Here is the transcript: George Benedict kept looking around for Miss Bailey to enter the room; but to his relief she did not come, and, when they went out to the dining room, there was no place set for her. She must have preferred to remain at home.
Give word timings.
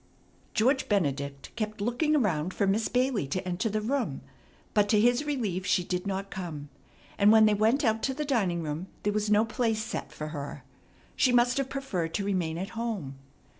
George 0.55 0.89
Benedict 0.89 1.55
kept 1.55 1.79
looking 1.79 2.15
around 2.15 2.55
for 2.55 2.65
Miss 2.65 2.87
Bailey 2.87 3.27
to 3.27 3.47
enter 3.47 3.69
the 3.69 3.81
room; 3.81 4.21
but 4.73 4.89
to 4.89 4.99
his 4.99 5.25
relief 5.25 5.63
she 5.63 5.83
did 5.83 6.07
not 6.07 6.31
come, 6.31 6.69
and, 7.19 7.31
when 7.31 7.45
they 7.45 7.53
went 7.53 7.83
out 7.83 8.01
to 8.01 8.15
the 8.15 8.25
dining 8.25 8.63
room, 8.63 8.87
there 9.03 9.13
was 9.13 9.29
no 9.29 9.45
place 9.45 9.83
set 9.83 10.11
for 10.11 10.29
her. 10.29 10.63
She 11.15 11.31
must 11.31 11.57
have 11.59 11.69
preferred 11.69 12.15
to 12.15 12.25
remain 12.25 12.57
at 12.57 12.69
home. 12.69 13.19